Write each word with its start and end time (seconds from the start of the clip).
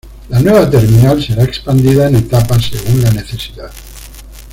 La 0.29 0.39
nueva 0.39 0.67
terminal 0.67 1.21
será 1.23 1.43
expandida 1.43 2.07
en 2.07 2.15
etapas, 2.15 2.71
según 2.73 3.03
la 3.03 3.11
necesidad. 3.11 3.69